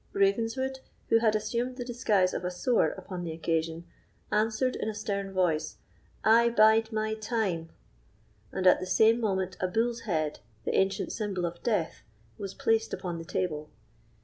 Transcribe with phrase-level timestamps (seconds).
[0.13, 0.79] Ravenswood,
[1.09, 3.85] who had assumed the disguise of a sewer upon the occasion,
[4.31, 5.77] answered, in a stern voice,
[6.23, 7.69] "I bide my time";
[8.51, 12.01] and at the same moment a bull's head, the ancient symbol of death,
[12.39, 13.69] was placed upon the table.